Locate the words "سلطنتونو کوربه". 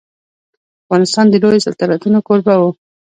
1.67-2.53